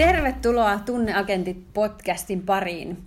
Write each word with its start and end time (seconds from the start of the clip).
Tervetuloa 0.00 0.78
Tunneagentit 0.78 1.72
podcastin 1.74 2.42
pariin. 2.42 2.98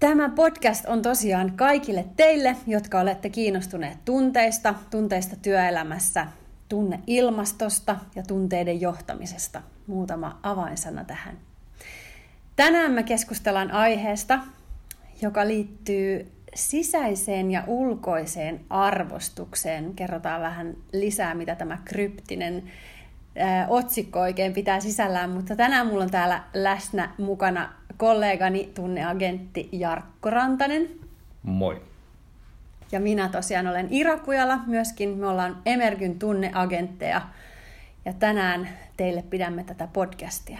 Tämä 0.00 0.28
podcast 0.28 0.84
on 0.86 1.02
tosiaan 1.02 1.52
kaikille 1.56 2.04
teille, 2.16 2.56
jotka 2.66 3.00
olette 3.00 3.30
kiinnostuneet 3.30 3.98
tunteista, 4.04 4.74
tunteista 4.90 5.36
työelämässä, 5.36 6.26
tunneilmastosta 6.68 7.96
ja 8.16 8.22
tunteiden 8.22 8.80
johtamisesta. 8.80 9.62
Muutama 9.86 10.40
avainsana 10.42 11.04
tähän. 11.04 11.38
Tänään 12.56 12.92
me 12.92 13.02
keskustellaan 13.02 13.70
aiheesta, 13.70 14.38
joka 15.22 15.46
liittyy 15.46 16.32
sisäiseen 16.54 17.50
ja 17.50 17.64
ulkoiseen 17.66 18.60
arvostukseen. 18.68 19.94
Kerrotaan 19.94 20.40
vähän 20.40 20.76
lisää, 20.92 21.34
mitä 21.34 21.54
tämä 21.54 21.78
kryptinen 21.84 22.62
otsikko 23.68 24.20
oikein 24.20 24.52
pitää 24.52 24.80
sisällään, 24.80 25.30
mutta 25.30 25.56
tänään 25.56 25.86
mulla 25.86 26.04
on 26.04 26.10
täällä 26.10 26.42
läsnä 26.54 27.10
mukana 27.18 27.72
kollegani 27.96 28.70
tunneagentti 28.74 29.68
Jarkko 29.72 30.30
Rantanen. 30.30 30.88
Moi. 31.42 31.82
Ja 32.92 33.00
minä 33.00 33.28
tosiaan 33.28 33.66
olen 33.66 33.88
Ira 33.90 34.18
Kujala, 34.18 34.58
myöskin 34.66 35.08
me 35.18 35.26
ollaan 35.26 35.62
Emergyn 35.66 36.18
tunneagentteja. 36.18 37.22
Ja 38.04 38.12
tänään 38.12 38.68
teille 38.96 39.22
pidämme 39.22 39.64
tätä 39.64 39.88
podcastia. 39.92 40.58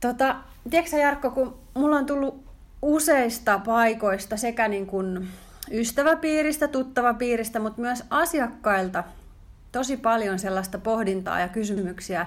Tota, 0.00 0.36
tiedätkö 0.70 0.96
Jarkko, 0.96 1.30
kun 1.30 1.58
mulla 1.74 1.96
on 1.96 2.06
tullut 2.06 2.44
useista 2.82 3.58
paikoista 3.58 4.36
sekä 4.36 4.68
niin 4.68 4.86
kuin 4.86 5.28
ystäväpiiristä, 5.70 6.68
tuttavapiiristä, 6.68 7.60
mutta 7.60 7.80
myös 7.80 8.04
asiakkailta 8.10 9.04
tosi 9.72 9.96
paljon 9.96 10.38
sellaista 10.38 10.78
pohdintaa 10.78 11.40
ja 11.40 11.48
kysymyksiä. 11.48 12.26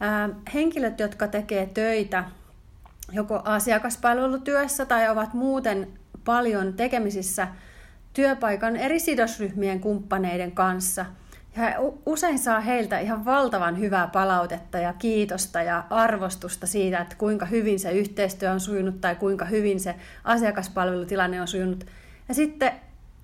Ää, 0.00 0.28
henkilöt, 0.54 1.00
jotka 1.00 1.28
tekee 1.28 1.66
töitä 1.66 2.24
joko 3.12 3.42
asiakaspalvelutyössä 3.44 4.86
tai 4.86 5.08
ovat 5.08 5.34
muuten 5.34 5.88
paljon 6.24 6.72
tekemisissä 6.72 7.48
työpaikan 8.12 8.76
eri 8.76 9.00
sidosryhmien 9.00 9.80
kumppaneiden 9.80 10.52
kanssa. 10.52 11.06
Ja 11.56 11.62
he 11.62 11.74
usein 12.06 12.38
saa 12.38 12.60
heiltä 12.60 12.98
ihan 12.98 13.24
valtavan 13.24 13.78
hyvää 13.78 14.06
palautetta 14.06 14.78
ja 14.78 14.92
kiitosta 14.92 15.62
ja 15.62 15.84
arvostusta 15.90 16.66
siitä, 16.66 16.98
että 16.98 17.16
kuinka 17.16 17.46
hyvin 17.46 17.80
se 17.80 17.92
yhteistyö 17.92 18.50
on 18.50 18.60
sujunut 18.60 19.00
tai 19.00 19.14
kuinka 19.14 19.44
hyvin 19.44 19.80
se 19.80 19.94
asiakaspalvelutilanne 20.24 21.40
on 21.40 21.48
sujunut. 21.48 21.86
Ja 22.28 22.34
sitten 22.34 22.72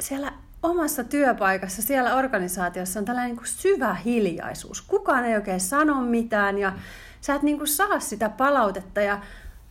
siellä 0.01 0.33
omassa 0.65 1.05
työpaikassa, 1.05 1.83
siellä 1.83 2.15
organisaatiossa 2.15 2.99
on 2.99 3.05
tällainen 3.05 3.37
niin 3.37 3.47
syvä 3.47 3.95
hiljaisuus. 3.95 4.83
Kukaan 4.83 5.25
ei 5.25 5.35
oikein 5.35 5.61
sano 5.61 6.01
mitään 6.01 6.59
ja 6.59 6.73
sä 7.21 7.35
et 7.35 7.43
niin 7.43 7.67
saa 7.67 8.01
sitä 8.01 8.29
palautetta 8.29 9.01
ja 9.01 9.21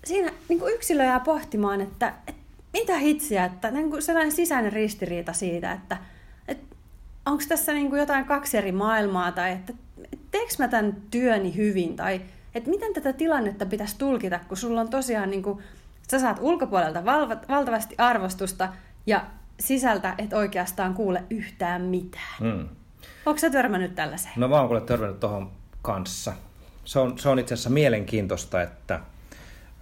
siinä 0.04 0.32
niin 0.50 0.60
kuin 0.60 0.74
yksilö 0.74 1.04
jää 1.04 1.20
pohtimaan, 1.20 1.82
että, 1.82 2.14
että 2.28 2.42
mitä 2.74 2.98
hitsiä, 2.98 3.46
että 3.46 3.72
niin 3.72 3.90
kuin 3.90 4.02
sellainen 4.02 4.32
sisäinen 4.32 4.74
ristiriita 4.74 5.34
siitä, 5.34 5.72
että, 5.72 5.98
että 6.48 6.76
onko 7.26 7.44
tässä 7.48 7.74
niin 7.74 7.90
kuin 7.90 8.00
jotain 8.00 8.26
kaksi 8.26 8.58
eri 8.58 8.72
maailmaa 8.72 9.32
tai 9.32 9.52
että 9.52 9.74
teekö 10.32 10.54
mä 10.60 10.68
tämän 10.68 10.96
työni 11.12 11.56
hyvin 11.56 11.96
tai 11.96 12.22
että 12.56 12.70
miten 12.70 12.94
tätä 12.94 13.14
tilannetta 13.14 13.66
pitäisi 13.66 13.98
tulkita, 13.98 14.40
kun 14.48 14.58
sulla 14.58 14.82
on 14.82 14.90
tosiaan 14.90 15.30
niin 15.30 15.44
kuin, 15.44 15.64
sä 16.12 16.20
saat 16.20 16.38
ulkopuolelta 16.42 17.06
valtavasti 17.50 17.96
arvostusta 17.98 18.74
ja 19.06 19.26
sisältä 19.67 20.16
et 20.17 20.33
oikeastaan 20.33 20.94
kuule 20.94 21.23
yhtään 21.30 21.81
mitään. 21.81 22.36
Mm. 22.39 22.69
Onko 23.25 23.39
sä 23.39 23.50
törmännyt 23.50 23.95
tällaiseen? 23.95 24.33
No 24.38 24.47
mä 24.47 24.59
oon 24.59 24.67
kuule 24.67 24.81
törmännyt 24.81 25.19
tuohon 25.19 25.52
kanssa. 25.81 26.33
Se 26.86 27.00
on, 27.00 27.19
se 27.19 27.30
on 27.30 27.39
itse 27.39 27.53
asiassa 27.53 27.69
mielenkiintoista, 27.69 28.61
että 28.61 29.00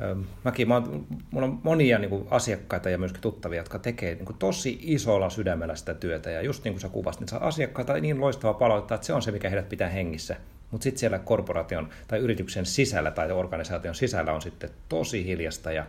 ö, 0.02 0.15
mäkin, 0.43 0.67
mä 0.67 0.73
oon, 0.73 1.05
mulla 1.31 1.47
on 1.47 1.59
monia 1.63 1.99
niin 1.99 2.09
kuin, 2.09 2.27
asiakkaita 2.31 2.89
ja 2.89 2.97
myöskin 2.97 3.21
tuttavia, 3.21 3.59
jotka 3.59 3.80
tekee 3.80 4.15
niin 4.15 4.25
kuin, 4.25 4.37
tosi 4.37 4.80
isolla 4.81 5.30
sydämellä 5.30 5.75
sitä 5.75 5.93
työtä. 5.93 6.31
Ja 6.31 6.41
just 6.41 6.64
niin 6.64 6.73
kuin 6.73 6.81
sä 6.81 6.89
kuvasit, 6.89 7.20
niin 7.20 7.27
saa 7.27 7.47
asiakkaita 7.47 7.93
niin 7.93 8.21
loistava 8.21 8.53
palautetta, 8.53 8.95
että 8.95 9.08
se 9.08 9.14
on 9.14 9.21
se, 9.21 9.31
mikä 9.31 9.49
heidät 9.49 9.70
pitää 9.70 9.89
hengissä. 9.89 10.36
Mutta 10.71 10.83
sitten 10.83 10.99
siellä 10.99 11.20
korporaation 11.20 11.89
tai 12.08 12.20
yrityksen 12.20 12.65
sisällä 12.65 13.11
tai 13.11 13.31
organisaation 13.31 13.95
sisällä 13.95 14.33
on 14.33 14.41
sitten 14.41 14.70
tosi 14.89 15.25
hiljasta 15.25 15.71
ja 15.71 15.86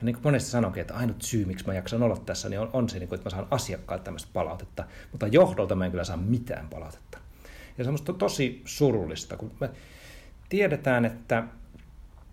ja 0.00 0.04
niin 0.04 0.14
kuin 0.14 0.24
monesti 0.24 0.50
sanoinkin, 0.50 0.80
että 0.80 0.94
ainut 0.94 1.22
syy, 1.22 1.44
miksi 1.44 1.66
mä 1.66 1.74
jaksan 1.74 2.02
olla 2.02 2.16
tässä, 2.16 2.48
niin 2.48 2.60
on, 2.60 2.70
on 2.72 2.88
se, 2.88 2.98
niin 2.98 3.08
kuin, 3.08 3.16
että 3.16 3.26
mä 3.26 3.30
saan 3.30 3.46
asiakkailta 3.50 4.04
tämmöistä 4.04 4.30
palautetta, 4.32 4.84
mutta 5.10 5.26
johdolta 5.26 5.74
mä 5.74 5.84
en 5.84 5.90
kyllä 5.90 6.04
saa 6.04 6.16
mitään 6.16 6.68
palautetta. 6.68 7.18
Ja 7.78 7.84
se 7.84 7.90
on 7.90 8.18
tosi 8.18 8.62
surullista, 8.64 9.36
kun 9.36 9.52
me 9.60 9.70
tiedetään, 10.48 11.04
että 11.04 11.44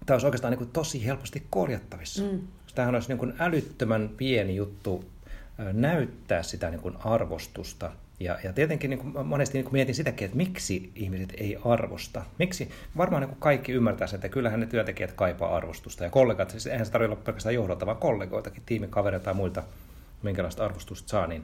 tämä 0.06 0.16
olisi 0.16 0.28
oikeastaan 0.28 0.52
niin 0.52 0.58
kuin 0.58 0.70
tosi 0.70 1.06
helposti 1.06 1.48
korjattavissa. 1.50 2.24
Mm. 2.24 2.40
Tämähän 2.76 2.96
olisi 2.96 3.10
niin 3.10 3.18
kuin 3.18 3.34
älyttömän 3.40 4.10
pieni 4.18 4.56
juttu 4.56 5.06
näyttää 5.74 6.44
sitä 6.44 6.70
niin 6.70 6.82
kuin 6.82 6.96
arvostusta 7.04 7.92
ja, 8.20 8.40
ja 8.44 8.54
tietenkin 8.54 8.90
niin 8.90 9.00
kuin 9.00 9.28
monesti 9.28 9.58
niin 9.58 9.66
kuin 9.66 9.74
mietin 9.74 9.96
sitäkin, 9.96 10.26
että 10.26 10.38
miksi 10.38 10.92
ihmiset 10.96 11.34
ei 11.38 11.58
arvosta. 11.66 12.26
Miksi? 12.40 12.70
Varmaan 12.98 13.22
niin 13.22 13.30
kuin 13.30 13.40
kaikki 13.40 13.72
ymmärtää 13.72 14.08
että 14.14 14.30
kyllähän 14.30 14.60
ne 14.60 14.66
työntekijät 14.66 15.14
kaipaa 15.14 15.56
arvostusta. 15.56 16.04
Ja 16.04 16.10
kollegat, 16.10 16.50
siis 16.50 16.68
eihän 16.68 16.86
se 16.86 16.92
tarvitse 16.92 17.12
olla 17.12 17.22
pelkästään 17.26 17.56
johdolta, 17.56 17.86
vaan 17.86 17.98
kollegoitakin, 17.98 18.64
tiimikavereita 18.66 19.24
tai 19.24 19.34
muilta, 19.34 19.64
minkälaista 20.24 20.66
arvostusta 20.66 21.10
saa. 21.10 21.28
Niin 21.28 21.42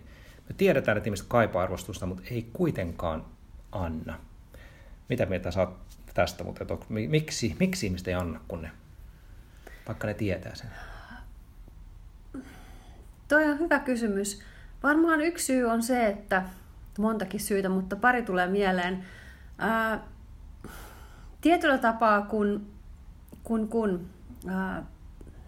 me 0.50 0.56
tiedetään, 0.58 0.98
että 0.98 1.08
ihmiset 1.08 1.28
kaipaa 1.28 1.64
arvostusta, 1.64 2.06
mutta 2.06 2.24
ei 2.32 2.50
kuitenkaan 2.54 3.26
anna. 3.72 4.20
Mitä 5.10 5.26
mieltä 5.26 5.52
saat 5.52 5.70
tästä, 6.14 6.44
mutta 6.44 6.64
että 6.64 6.78
miksi, 6.90 7.56
miksi 7.60 7.86
ihmiset 7.86 8.08
ei 8.08 8.14
anna, 8.14 8.40
kun 8.48 8.62
ne, 8.62 8.72
vaikka 9.88 10.08
ne 10.08 10.14
tietää 10.14 10.56
sen? 10.56 10.70
Toi 13.28 13.46
on 13.46 13.60
hyvä 13.60 13.80
kysymys. 13.80 14.42
Varmaan 14.84 15.22
yksi 15.22 15.46
syy 15.46 15.64
on 15.66 15.84
se, 15.84 16.08
että 16.08 16.44
montakin 16.98 17.40
syytä, 17.40 17.70
mutta 17.70 17.96
pari 17.96 18.24
tulee 18.24 18.48
mieleen. 18.48 19.06
Ää, 19.58 20.00
tietyllä 21.42 21.78
tapaa, 21.78 22.22
kun, 22.22 22.68
kun, 23.44 23.68
kun 23.68 24.10
ää, 24.48 24.84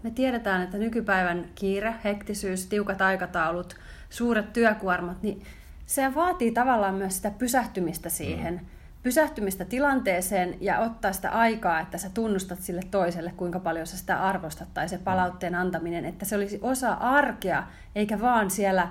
me 0.03 0.11
tiedetään, 0.11 0.61
että 0.61 0.77
nykypäivän 0.77 1.45
kiire, 1.55 1.95
hektisyys, 2.03 2.67
tiukat 2.67 3.01
aikataulut, 3.01 3.75
suuret 4.09 4.53
työkuormat, 4.53 5.23
niin 5.23 5.43
se 5.85 6.15
vaatii 6.15 6.51
tavallaan 6.51 6.95
myös 6.95 7.15
sitä 7.15 7.31
pysähtymistä 7.31 8.09
siihen. 8.09 8.53
Mm. 8.53 8.65
Pysähtymistä 9.03 9.65
tilanteeseen 9.65 10.57
ja 10.61 10.79
ottaa 10.79 11.13
sitä 11.13 11.29
aikaa, 11.29 11.79
että 11.79 11.97
sä 11.97 12.09
tunnustat 12.13 12.61
sille 12.61 12.81
toiselle, 12.91 13.33
kuinka 13.37 13.59
paljon 13.59 13.87
sä 13.87 13.97
sitä 13.97 14.23
arvostat, 14.23 14.73
tai 14.73 14.89
se 14.89 14.97
palautteen 14.97 15.55
antaminen, 15.55 16.05
että 16.05 16.25
se 16.25 16.35
olisi 16.35 16.59
osa 16.61 16.93
arkea, 16.93 17.63
eikä 17.95 18.21
vaan 18.21 18.51
siellä 18.51 18.87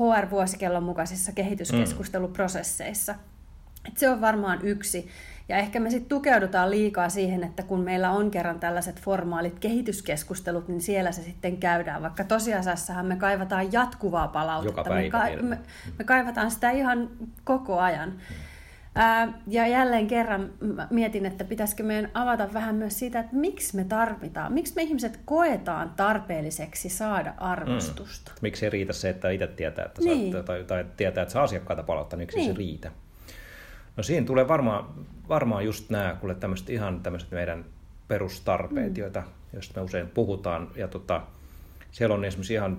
HR-vuosikellon 0.00 0.82
mukaisissa 0.82 1.32
kehityskeskusteluprosesseissa. 1.32 3.14
Et 3.88 3.98
se 3.98 4.10
on 4.10 4.20
varmaan 4.20 4.58
yksi. 4.62 5.08
Ja 5.48 5.56
ehkä 5.56 5.80
me 5.80 5.90
sitten 5.90 6.08
tukeudutaan 6.08 6.70
liikaa 6.70 7.08
siihen, 7.08 7.44
että 7.44 7.62
kun 7.62 7.80
meillä 7.80 8.10
on 8.10 8.30
kerran 8.30 8.60
tällaiset 8.60 9.00
formaalit 9.00 9.58
kehityskeskustelut, 9.58 10.68
niin 10.68 10.80
siellä 10.80 11.12
se 11.12 11.22
sitten 11.22 11.56
käydään. 11.56 12.02
Vaikka 12.02 12.24
tosiasiassahan 12.24 13.06
me 13.06 13.16
kaivataan 13.16 13.72
jatkuvaa 13.72 14.28
palautetta. 14.28 14.80
Joka 14.80 14.90
päivä, 14.90 15.02
me, 15.02 15.10
ka- 15.10 15.42
me, 15.42 15.58
me 15.98 16.04
kaivataan 16.04 16.50
sitä 16.50 16.70
ihan 16.70 17.10
koko 17.44 17.78
ajan. 17.78 18.10
Hmm. 18.10 18.20
Ja 19.46 19.66
jälleen 19.66 20.06
kerran 20.06 20.50
mietin, 20.90 21.26
että 21.26 21.44
pitäisikö 21.44 21.82
meidän 21.82 22.10
avata 22.14 22.48
vähän 22.52 22.74
myös 22.74 22.98
siitä, 22.98 23.20
että 23.20 23.36
miksi 23.36 23.76
me 23.76 23.84
tarvitaan, 23.84 24.52
miksi 24.52 24.72
me 24.76 24.82
ihmiset 24.82 25.20
koetaan 25.24 25.92
tarpeelliseksi 25.96 26.88
saada 26.88 27.34
arvostusta. 27.38 28.30
Mm. 28.30 28.38
Miksi 28.42 28.66
ei 28.66 28.70
riitä 28.70 28.92
se, 28.92 29.08
että 29.08 29.30
itse 29.30 29.46
tietää, 29.46 29.84
että 29.84 30.02
niin. 30.02 30.32
saa, 30.32 30.42
tai, 30.42 30.64
tai 30.64 30.86
tietää, 30.96 31.22
että 31.22 31.32
saa 31.32 31.42
asiakkaita 31.42 31.82
palauttaa, 31.82 32.16
niin 32.16 32.22
miksi 32.22 32.36
niin. 32.36 32.52
se 32.52 32.58
riitä? 32.58 32.90
No 33.96 34.02
siinä 34.02 34.26
tulee 34.26 34.48
varmaan, 34.48 34.84
varmaan 35.28 35.64
just 35.64 35.90
nämä 35.90 36.16
kuule 36.20 36.34
tämmöiset 36.34 36.70
ihan 36.70 37.00
tämmöiset 37.00 37.30
meidän 37.30 37.64
perustarpeet, 38.08 38.94
mm. 38.94 39.00
joita, 39.00 39.22
joista 39.52 39.80
me 39.80 39.84
usein 39.84 40.08
puhutaan. 40.08 40.68
Ja 40.76 40.88
tota, 40.88 41.22
siellä 41.90 42.14
on 42.14 42.24
esimerkiksi 42.24 42.54
ihan 42.54 42.78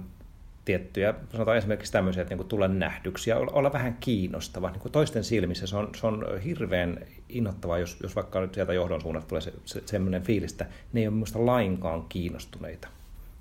tiettyjä, 0.67 1.13
sanotaan 1.31 1.57
esimerkiksi 1.57 1.91
tämmöisiä, 1.91 2.21
että 2.21 2.35
niin 2.35 2.47
tulla 2.47 2.67
nähdyksi 2.67 3.29
ja 3.29 3.37
olla, 3.37 3.51
olla 3.51 3.73
vähän 3.73 3.97
kiinnostava. 3.99 4.69
Niin 4.69 4.91
toisten 4.91 5.23
silmissä 5.23 5.67
se 5.67 5.77
on, 5.77 5.89
se 5.95 6.07
on 6.07 6.41
hirveän 6.45 6.99
innoittavaa, 7.29 7.77
jos, 7.77 7.97
jos 8.03 8.15
vaikka 8.15 8.41
nyt 8.41 8.53
sieltä 8.53 8.73
johdon 8.73 9.01
suunnalta 9.01 9.27
tulee 9.27 9.41
se, 9.41 9.53
se, 9.65 9.81
semmoinen 9.85 10.23
fiilis, 10.23 10.51
että 10.51 10.65
ne 10.93 11.01
ei 11.01 11.07
ole 11.07 11.13
minusta 11.13 11.45
lainkaan 11.45 12.05
kiinnostuneita. 12.09 12.87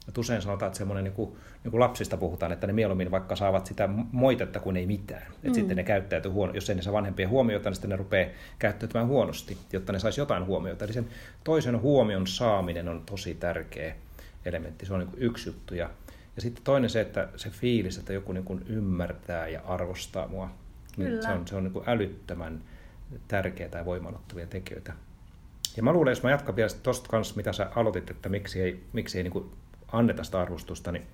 Et 0.08 0.18
usein 0.18 0.42
sanotaan, 0.42 0.66
että 0.66 0.78
semmoinen, 0.78 1.04
niin 1.04 1.14
kuin, 1.14 1.36
niin 1.64 1.70
kuin 1.70 1.80
lapsista 1.80 2.16
puhutaan, 2.16 2.52
että 2.52 2.66
ne 2.66 2.72
mieluummin 2.72 3.10
vaikka 3.10 3.36
saavat 3.36 3.66
sitä 3.66 3.88
moitetta 4.12 4.60
kuin 4.60 4.76
ei 4.76 4.86
mitään. 4.86 5.22
Et 5.22 5.50
mm. 5.50 5.54
sitten 5.54 5.76
ne 5.76 5.84
käyttäytyy 5.84 6.30
huono, 6.30 6.54
jos 6.54 6.70
ei 6.70 6.76
ne 6.76 6.82
saa 6.82 6.92
vanhempien 6.92 7.28
huomiota, 7.28 7.68
niin 7.68 7.74
sitten 7.74 7.90
ne 7.90 7.96
rupeaa 7.96 8.30
käyttäytymään 8.58 9.08
huonosti, 9.08 9.58
jotta 9.72 9.92
ne 9.92 9.98
saisi 9.98 10.20
jotain 10.20 10.46
huomiota. 10.46 10.84
Eli 10.84 10.92
sen 10.92 11.08
toisen 11.44 11.80
huomion 11.80 12.26
saaminen 12.26 12.88
on 12.88 13.02
tosi 13.06 13.34
tärkeä 13.34 13.94
elementti. 14.44 14.86
Se 14.86 14.92
on 14.94 15.00
niin 15.00 15.10
kuin 15.10 15.22
yksi 15.22 15.48
juttu. 15.48 15.74
Ja 15.74 15.90
ja 16.36 16.42
sitten 16.42 16.64
toinen 16.64 16.90
se, 16.90 17.00
että 17.00 17.28
se 17.36 17.50
fiilis, 17.50 17.98
että 17.98 18.12
joku 18.12 18.32
niin 18.32 18.44
kuin 18.44 18.64
ymmärtää 18.68 19.48
ja 19.48 19.60
arvostaa 19.64 20.28
mua, 20.28 20.50
niin 20.96 21.08
Kyllä. 21.10 21.22
se 21.22 21.28
on, 21.28 21.48
se 21.48 21.56
on 21.56 21.64
niin 21.64 21.72
kuin 21.72 21.88
älyttömän 21.88 22.62
tärkeää 23.28 23.70
ja 23.74 23.84
voimanottavia 23.84 24.46
tekijöitä. 24.46 24.92
Ja 25.76 25.82
mä 25.82 25.92
luulen, 25.92 26.12
jos 26.12 26.22
mä 26.22 26.30
jatkan 26.30 26.56
vielä 26.56 26.70
tuosta 26.82 27.08
kanssa, 27.08 27.36
mitä 27.36 27.52
sä 27.52 27.70
aloitit, 27.76 28.10
että 28.10 28.28
miksi 28.28 28.60
ei, 28.60 28.84
miksi 28.92 29.18
ei 29.18 29.24
niin 29.24 29.32
kuin 29.32 29.50
anneta 29.92 30.24
sitä 30.24 30.40
arvostusta, 30.40 30.92
niin 30.92 31.06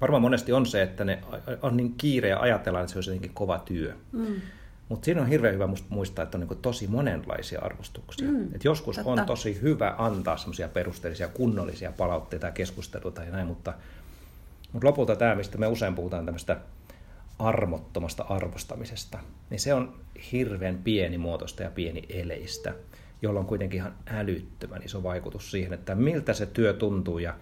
varmaan 0.00 0.22
monesti 0.22 0.52
on 0.52 0.66
se, 0.66 0.82
että 0.82 1.04
ne 1.04 1.22
on 1.62 1.76
niin 1.76 1.94
kiire 1.98 2.28
ja 2.28 2.40
ajatellaan, 2.40 2.82
että 2.82 2.92
se 2.92 2.98
olisi 2.98 3.10
jotenkin 3.10 3.34
kova 3.34 3.58
työ. 3.58 3.94
Mm. 4.12 4.40
Mutta 4.88 5.04
siinä 5.04 5.20
on 5.20 5.26
hirveän 5.26 5.54
hyvä 5.54 5.68
muistaa, 5.88 6.22
että 6.22 6.38
on 6.38 6.46
niin 6.48 6.58
tosi 6.58 6.86
monenlaisia 6.86 7.60
arvostuksia. 7.60 8.28
Mm, 8.28 8.54
Et 8.54 8.64
joskus 8.64 8.96
totta. 8.96 9.10
on 9.10 9.26
tosi 9.26 9.62
hyvä 9.62 9.94
antaa 9.98 10.36
semmoisia 10.36 10.68
perusteellisia, 10.68 11.28
kunnollisia 11.28 11.92
palautteita 11.92 12.46
ja 12.46 12.52
keskusteluita 12.52 13.24
ja 13.24 13.30
näin, 13.30 13.46
mutta, 13.46 13.74
mutta 14.72 14.88
lopulta 14.88 15.16
tämä, 15.16 15.34
mistä 15.34 15.58
me 15.58 15.66
usein 15.66 15.94
puhutaan 15.94 16.24
tämmöistä 16.24 16.60
armottomasta 17.38 18.24
arvostamisesta, 18.28 19.18
niin 19.50 19.60
se 19.60 19.74
on 19.74 19.94
hirveän 20.32 20.78
pieni 20.84 21.18
muotoista 21.18 21.62
ja 21.62 21.70
pieni 21.70 22.02
eleistä, 22.08 22.74
jolla 23.22 23.40
on 23.40 23.46
kuitenkin 23.46 23.76
ihan 23.76 23.94
älyttömän 24.06 24.82
iso 24.84 25.02
vaikutus 25.02 25.50
siihen, 25.50 25.72
että 25.72 25.94
miltä 25.94 26.32
se 26.32 26.46
työ 26.46 26.72
tuntuu 26.72 27.18
ja 27.18 27.34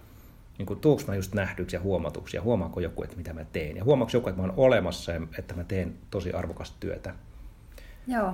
niin 0.57 0.65
kuin, 0.65 0.79
tuuks 0.79 1.07
mä 1.07 1.15
just 1.15 1.33
nähdyksi 1.33 1.75
ja 1.75 1.81
huomatuksi 1.81 2.37
ja 2.37 2.41
huomaako 2.41 2.79
joku, 2.79 3.03
että 3.03 3.17
mitä 3.17 3.33
mä 3.33 3.45
teen 3.45 3.77
ja 3.77 3.83
huomaako 3.83 4.11
joku, 4.13 4.29
että 4.29 4.41
mä 4.41 4.47
oon 4.47 4.57
olemassa 4.57 5.11
ja 5.11 5.21
että 5.37 5.55
mä 5.55 5.63
teen 5.63 5.93
tosi 6.11 6.33
arvokasta 6.33 6.77
työtä. 6.79 7.13
Joo, 8.07 8.33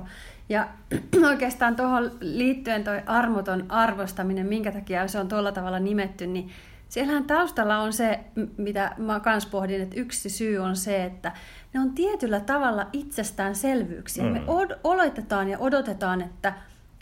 ja 0.50 0.68
oikeastaan 1.30 1.76
tuohon 1.76 2.12
liittyen 2.20 2.84
toi 2.84 3.02
armoton 3.06 3.72
arvostaminen, 3.72 4.46
minkä 4.46 4.72
takia 4.72 5.08
se 5.08 5.20
on 5.20 5.28
tuolla 5.28 5.52
tavalla 5.52 5.80
nimetty, 5.80 6.28
niin 6.28 6.50
siellähän 6.92 7.24
taustalla 7.24 7.80
on 7.80 7.94
se, 7.94 8.20
mitä 8.58 8.96
mä 8.98 9.20
kans 9.20 9.46
pohdin, 9.46 9.82
että 9.82 10.00
yksi 10.00 10.30
syy 10.30 10.58
on 10.58 10.76
se, 10.76 11.04
että 11.04 11.32
ne 11.74 11.80
on 11.80 11.92
tietyllä 11.92 12.40
tavalla 12.40 12.88
itsestäänselvyyksiä. 12.94 14.24
Mm. 14.24 14.30
Me 14.30 14.40
od- 14.40 14.80
oletetaan 14.84 15.50
ja 15.50 15.60
odotetaan, 15.60 16.22
että 16.22 16.54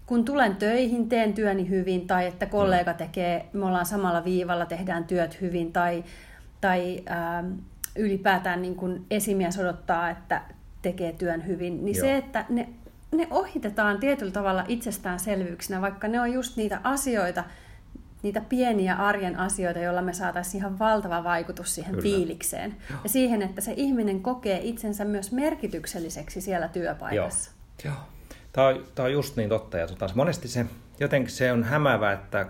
kun 0.05 0.25
tulen 0.25 0.55
töihin, 0.55 1.09
teen 1.09 1.33
työni 1.33 1.69
hyvin, 1.69 2.07
tai 2.07 2.27
että 2.27 2.45
kollega 2.45 2.91
mm. 2.91 2.97
tekee, 2.97 3.49
me 3.53 3.65
ollaan 3.65 3.85
samalla 3.85 4.25
viivalla, 4.25 4.65
tehdään 4.65 5.03
työt 5.03 5.41
hyvin, 5.41 5.73
tai, 5.73 6.03
tai 6.61 7.03
ää, 7.05 7.43
ylipäätään 7.95 8.61
niin 8.61 8.75
kun 8.75 9.05
esimies 9.11 9.59
odottaa, 9.59 10.09
että 10.09 10.41
tekee 10.81 11.11
työn 11.11 11.47
hyvin, 11.47 11.85
niin 11.85 11.97
Joo. 11.97 12.05
se, 12.05 12.17
että 12.17 12.45
ne, 12.49 12.69
ne 13.11 13.27
ohitetaan 13.31 13.99
tietyllä 13.99 14.31
tavalla 14.31 14.65
itsestäänselvyyksinä, 14.67 15.81
vaikka 15.81 16.07
ne 16.07 16.21
on 16.21 16.33
just 16.33 16.57
niitä 16.57 16.79
asioita, 16.83 17.43
niitä 18.23 18.41
pieniä 18.41 18.95
arjen 18.95 19.39
asioita, 19.39 19.79
joilla 19.79 20.01
me 20.01 20.13
saataisiin 20.13 20.61
ihan 20.61 20.79
valtava 20.79 21.23
vaikutus 21.23 21.75
siihen 21.75 21.91
Kyllä. 21.91 22.03
fiilikseen. 22.03 22.75
Joo. 22.89 22.99
Ja 23.03 23.09
siihen, 23.09 23.41
että 23.41 23.61
se 23.61 23.73
ihminen 23.77 24.21
kokee 24.21 24.59
itsensä 24.63 25.05
myös 25.05 25.31
merkitykselliseksi 25.31 26.41
siellä 26.41 26.67
työpaikassa. 26.67 27.51
Joo. 27.85 27.93
Joo. 27.93 28.03
Tämä 28.53 28.67
on, 28.67 28.83
tämä 28.95 29.05
on 29.05 29.13
just 29.13 29.35
niin 29.35 29.49
totta. 29.49 29.77
Ja 29.77 29.87
tota, 29.87 30.09
monesti 30.15 30.47
se, 30.47 30.65
jotenkin 30.99 31.31
se 31.31 31.51
on 31.51 31.63
hämävä, 31.63 32.11
että 32.11 32.45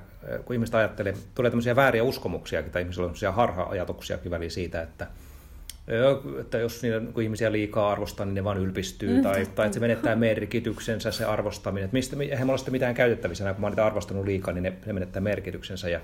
kun 0.46 0.54
ihmiset 0.54 0.76
ajattelee, 0.76 1.14
tulee 1.36 1.52
tämmöisiä 1.52 1.76
vääriä 1.76 2.04
uskomuksiakin, 2.04 2.72
tai 2.72 2.82
ihmisillä 2.82 3.08
on 3.08 3.34
harha-ajatuksiakin 3.34 4.32
väliin 4.32 4.52
siitä, 4.52 4.82
että 4.82 5.08
että 6.40 6.58
jos 6.58 6.82
niitä, 6.82 7.02
kun 7.14 7.24
ihmisiä 7.24 7.52
liikaa 7.52 7.92
arvostaa, 7.92 8.26
niin 8.26 8.36
ne 8.36 8.44
vaan 8.44 8.58
ylpistyy, 8.58 9.16
mm, 9.18 9.22
tai, 9.24 9.46
tai 9.46 9.66
että 9.66 9.74
se 9.74 9.80
menettää 9.80 10.16
merkityksensä, 10.16 11.12
se 11.12 11.26
arvostaminen. 11.26 11.86
Että 11.86 11.94
mistä, 11.94 12.16
eihän 12.20 12.48
mulla 12.48 12.60
ole 12.64 12.72
mitään 12.72 12.96
käytettävissä, 12.96 13.54
kun 13.54 13.62
mä 13.62 13.66
oon 13.68 13.72
niitä 13.72 13.86
arvostanut 13.86 14.26
liikaa, 14.26 14.54
niin 14.54 14.64
ne, 14.64 14.74
ne 14.86 14.94
menettää 14.94 15.22
merkityksensä. 15.22 15.90
Ja, 15.90 16.00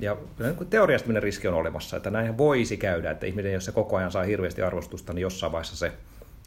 ja 0.00 0.16
niin 0.38 0.68
teoriasta 0.70 1.20
riski 1.20 1.48
on 1.48 1.54
olemassa, 1.54 1.96
että 1.96 2.10
näinhän 2.10 2.38
voisi 2.38 2.76
käydä, 2.76 3.10
että 3.10 3.26
ihminen, 3.26 3.52
jos 3.52 3.64
se 3.64 3.72
koko 3.72 3.96
ajan 3.96 4.12
saa 4.12 4.22
hirveästi 4.22 4.62
arvostusta, 4.62 5.12
niin 5.12 5.22
jossain 5.22 5.52
vaiheessa 5.52 5.76
se, 5.76 5.92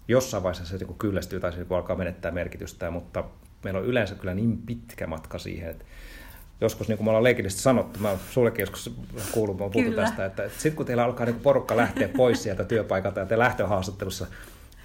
jossain 0.07 0.43
vaiheessa 0.43 0.77
se 0.77 0.85
niin 0.85 0.97
kyllästyy 0.97 1.39
tai 1.39 1.51
se 1.51 1.57
niin 1.57 1.67
alkaa 1.71 1.95
menettää 1.95 2.31
merkitystä, 2.31 2.91
mutta 2.91 3.23
meillä 3.63 3.79
on 3.79 3.85
yleensä 3.85 4.15
kyllä 4.15 4.33
niin 4.33 4.57
pitkä 4.57 5.07
matka 5.07 5.37
siihen, 5.37 5.69
että 5.69 5.85
joskus, 6.61 6.87
niin 6.87 6.97
kuin 6.97 7.05
me 7.05 7.09
ollaan 7.09 7.23
leikillisesti 7.23 7.61
sanottu, 7.61 7.99
mä 7.99 8.17
sullekin 8.31 8.63
joskus 8.63 8.95
kuullut, 9.31 9.59
mä 9.59 9.69
puhuttu 9.69 9.95
tästä, 9.95 10.25
että, 10.25 10.43
että 10.43 10.61
sitten 10.61 10.75
kun 10.75 10.85
teillä 10.85 11.03
alkaa 11.03 11.25
niin 11.25 11.39
porukka 11.39 11.77
lähteä 11.77 12.09
pois 12.17 12.43
sieltä 12.43 12.63
työpaikalta 12.63 13.19
ja 13.19 13.25
te 13.25 13.39
lähtöhaastattelussa 13.39 14.27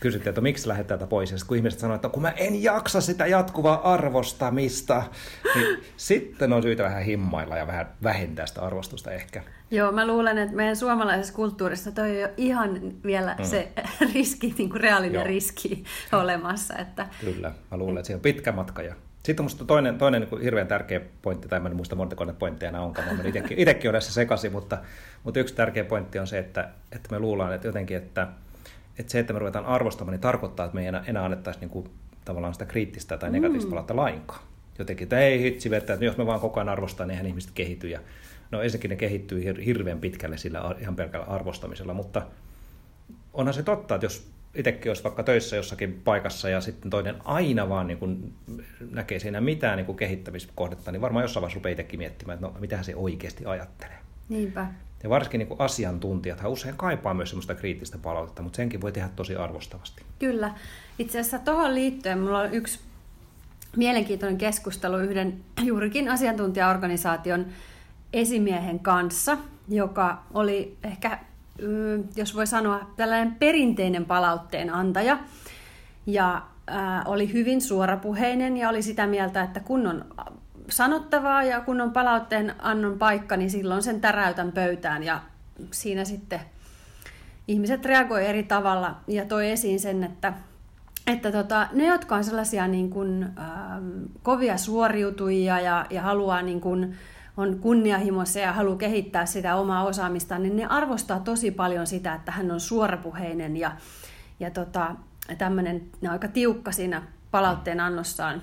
kysytte, 0.00 0.28
että 0.28 0.40
miksi 0.40 0.68
lähdet 0.68 0.86
täältä 0.86 1.06
pois, 1.06 1.30
ja 1.30 1.38
kun 1.46 1.56
ihmiset 1.56 1.80
sanoo, 1.80 1.94
että 1.94 2.08
kun 2.08 2.22
mä 2.22 2.30
en 2.30 2.62
jaksa 2.62 3.00
sitä 3.00 3.26
jatkuvaa 3.26 3.92
arvostamista, 3.92 5.02
niin 5.54 5.84
sitten 5.96 6.52
on 6.52 6.62
syytä 6.62 6.82
vähän 6.82 7.02
himmailla 7.02 7.56
ja 7.56 7.66
vähän 7.66 7.88
vähentää 8.02 8.46
sitä 8.46 8.62
arvostusta 8.62 9.10
ehkä. 9.10 9.42
Joo, 9.70 9.92
mä 9.92 10.06
luulen, 10.06 10.38
että 10.38 10.56
meidän 10.56 10.76
suomalaisessa 10.76 11.34
kulttuurissa 11.34 11.92
toi 11.92 12.10
on 12.10 12.20
jo 12.20 12.28
ihan 12.36 12.80
vielä 13.04 13.34
mm. 13.38 13.44
se 13.44 13.68
riski, 14.14 14.54
niin 14.58 14.70
kuin 14.70 14.80
reaalinen 14.80 15.14
Joo. 15.14 15.24
riski 15.24 15.84
olemassa. 16.12 16.74
Että... 16.78 17.06
Kyllä, 17.20 17.52
mä 17.70 17.76
luulen, 17.76 17.98
että 17.98 18.06
siinä 18.06 18.16
on 18.16 18.22
pitkä 18.22 18.52
matka 18.52 18.82
ja 18.82 18.94
sitten 19.26 19.44
minusta 19.44 19.64
toinen, 19.64 19.98
toinen 19.98 20.28
niin 20.30 20.40
hirveän 20.40 20.66
tärkeä 20.66 21.00
pointti, 21.22 21.48
tai 21.48 21.60
en 21.66 21.76
muista 21.76 21.96
montako 21.96 22.24
ne 22.24 22.32
pointteja 22.32 22.72
nämä 22.72 22.84
onkaan, 22.84 23.16
mä 23.16 23.22
itsekin, 23.24 23.58
itsekin 23.58 23.90
olen 23.90 24.00
tässä 24.00 24.12
sekaisin, 24.12 24.52
mutta, 24.52 24.78
mutta 25.24 25.40
yksi 25.40 25.54
tärkeä 25.54 25.84
pointti 25.84 26.18
on 26.18 26.26
se, 26.26 26.38
että, 26.38 26.68
että 26.92 27.08
me 27.10 27.18
luullaan 27.18 27.54
että 27.54 27.68
jotenkin, 27.68 27.96
että, 27.96 28.28
että 28.98 29.12
se, 29.12 29.18
että 29.18 29.32
me 29.32 29.38
ruvetaan 29.38 29.66
arvostamaan, 29.66 30.12
niin 30.12 30.20
tarkoittaa, 30.20 30.66
että 30.66 30.74
me 30.74 30.80
ei 30.80 30.86
enää, 30.86 31.04
enää 31.06 31.24
annettaisi 31.24 31.60
niin 31.60 31.70
kuin, 31.70 31.90
tavallaan 32.24 32.52
sitä 32.54 32.66
kriittistä 32.66 33.18
tai 33.18 33.30
negatiivista 33.30 33.66
mm. 33.66 33.70
palautta 33.70 33.96
lainkaan. 33.96 34.40
Jotenkin, 34.78 35.04
että 35.04 35.18
ei 35.18 35.42
hitsi 35.42 35.70
vettä, 35.70 35.92
että 35.92 36.04
jos 36.04 36.16
me 36.16 36.26
vaan 36.26 36.40
koko 36.40 36.60
ajan 36.60 36.68
arvostaa, 36.68 37.06
niin 37.06 37.10
eihän 37.10 37.26
ihmiset 37.26 37.50
kehity. 37.54 37.88
Ja, 37.88 38.00
no 38.50 38.62
ensinnäkin 38.62 38.90
ne 38.90 38.96
kehittyy 38.96 39.44
hirveän 39.66 40.00
pitkälle 40.00 40.36
sillä 40.36 40.74
ihan 40.80 40.96
pelkällä 40.96 41.26
arvostamisella, 41.26 41.94
mutta 41.94 42.22
onhan 43.32 43.54
se 43.54 43.62
totta, 43.62 43.94
että 43.94 44.04
jos 44.04 44.35
itsekin 44.56 44.90
olisi 44.90 45.04
vaikka 45.04 45.22
töissä 45.22 45.56
jossakin 45.56 46.00
paikassa 46.04 46.48
ja 46.48 46.60
sitten 46.60 46.90
toinen 46.90 47.14
aina 47.24 47.68
vaan 47.68 47.86
niin 47.86 47.98
kuin 47.98 48.34
näkee 48.90 49.18
siinä 49.18 49.40
mitään 49.40 49.76
niin 49.76 49.86
kuin 49.86 49.96
kehittämiskohdetta, 49.96 50.92
niin 50.92 51.00
varmaan 51.00 51.22
jossain 51.22 51.42
vaiheessa 51.42 51.58
rupeaa 51.58 51.70
itsekin 51.70 51.98
miettimään, 51.98 52.34
että 52.34 52.46
no, 52.46 52.54
mitä 52.60 52.82
se 52.82 52.96
oikeasti 52.96 53.46
ajattelee. 53.46 53.98
Niinpä. 54.28 54.66
Ja 55.02 55.10
varsinkin 55.10 55.38
niin 55.38 55.56
asiantuntijat 55.58 56.40
usein 56.46 56.76
kaipaa 56.76 57.14
myös 57.14 57.30
sellaista 57.30 57.54
kriittistä 57.54 57.98
palautetta, 57.98 58.42
mutta 58.42 58.56
senkin 58.56 58.80
voi 58.80 58.92
tehdä 58.92 59.08
tosi 59.16 59.36
arvostavasti. 59.36 60.02
Kyllä. 60.18 60.54
Itse 60.98 61.20
asiassa 61.20 61.38
tuohon 61.38 61.74
liittyen 61.74 62.18
minulla 62.18 62.38
on 62.38 62.54
yksi 62.54 62.80
mielenkiintoinen 63.76 64.38
keskustelu 64.38 64.98
yhden 64.98 65.40
juurikin 65.62 66.08
asiantuntijaorganisaation 66.08 67.46
esimiehen 68.12 68.78
kanssa, 68.78 69.38
joka 69.68 70.22
oli 70.34 70.76
ehkä 70.84 71.18
jos 72.16 72.34
voi 72.34 72.46
sanoa, 72.46 72.90
tällainen 72.96 73.34
perinteinen 73.34 74.04
palautteen 74.04 74.74
antaja. 74.74 75.18
Ja 76.06 76.42
ää, 76.66 77.02
oli 77.06 77.32
hyvin 77.32 77.60
suorapuheinen 77.60 78.56
ja 78.56 78.68
oli 78.68 78.82
sitä 78.82 79.06
mieltä, 79.06 79.42
että 79.42 79.60
kun 79.60 79.86
on 79.86 80.04
sanottavaa 80.70 81.42
ja 81.42 81.60
kun 81.60 81.80
on 81.80 81.92
palautteen 81.92 82.54
annon 82.58 82.98
paikka, 82.98 83.36
niin 83.36 83.50
silloin 83.50 83.82
sen 83.82 84.00
täräytän 84.00 84.52
pöytään 84.52 85.02
ja 85.02 85.20
siinä 85.70 86.04
sitten 86.04 86.40
ihmiset 87.48 87.84
reagoi 87.84 88.26
eri 88.26 88.42
tavalla 88.42 88.96
ja 89.06 89.24
toi 89.24 89.50
esiin 89.50 89.80
sen, 89.80 90.04
että, 90.04 90.32
että 91.06 91.32
tota, 91.32 91.68
ne, 91.72 91.86
jotka 91.86 92.16
on 92.16 92.24
sellaisia 92.24 92.68
niin 92.68 92.90
kuin, 92.90 93.22
ähm, 93.22 94.02
kovia 94.22 94.56
suoriutujia 94.56 95.60
ja, 95.60 95.86
ja 95.90 96.02
haluaa 96.02 96.42
niin 96.42 96.60
kuin, 96.60 96.96
on 97.36 97.58
kunnianhimoisia 97.58 98.42
ja 98.42 98.52
haluaa 98.52 98.76
kehittää 98.76 99.26
sitä 99.26 99.56
omaa 99.56 99.84
osaamistaan, 99.84 100.42
niin 100.42 100.56
ne 100.56 100.66
arvostaa 100.66 101.20
tosi 101.20 101.50
paljon 101.50 101.86
sitä, 101.86 102.14
että 102.14 102.32
hän 102.32 102.50
on 102.50 102.60
suorapuheinen 102.60 103.56
ja, 103.56 103.72
ja 104.40 104.50
tota, 104.50 104.96
tämmöinen 105.38 105.82
aika 106.10 106.28
tiukka 106.28 106.72
siinä 106.72 107.02
palautteen 107.30 107.80
annossaan. 107.80 108.42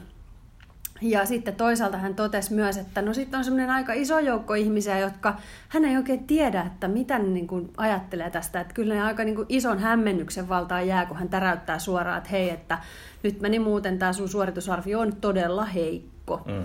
Ja 1.02 1.26
sitten 1.26 1.56
toisaalta 1.56 1.98
hän 1.98 2.16
totesi 2.16 2.54
myös, 2.54 2.78
että 2.78 3.02
no 3.02 3.14
sitten 3.14 3.38
on 3.38 3.44
semmoinen 3.44 3.70
aika 3.70 3.94
iso 3.94 4.20
joukko 4.20 4.54
ihmisiä, 4.54 5.00
jotka 5.00 5.36
hän 5.70 5.86
ei 5.86 5.98
oikein 5.98 6.28
tiedä, 6.28 6.62
että 6.62 6.88
mitä 6.88 7.20
ne 7.20 7.28
niin 7.28 7.48
kuin 7.48 7.70
ajattelee 7.78 8.30
tästä. 8.30 8.62
Että 8.62 8.74
kyllä 8.74 8.94
ne 8.94 9.04
aika 9.04 9.24
niin 9.24 9.36
kuin 9.36 9.46
ison 9.50 9.80
hämmennyksen 9.80 10.50
valtaan 10.50 10.88
jää, 10.88 11.06
kun 11.06 11.18
hän 11.18 11.30
täräyttää 11.30 11.80
suoraan, 11.80 12.18
että 12.18 12.30
hei, 12.30 12.50
että 12.50 12.78
nyt 13.24 13.42
meni 13.42 13.60
muuten 13.60 14.00
tämä 14.00 14.14
sun 14.14 14.30
suoritusarvio 14.30 15.00
on 15.00 15.16
todella 15.16 15.66
heikko. 15.66 16.42
Mm. 16.46 16.64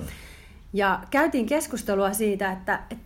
Ja 0.73 1.01
käytiin 1.11 1.47
keskustelua 1.47 2.13
siitä, 2.13 2.53
että 2.53 2.81
et, 2.91 2.99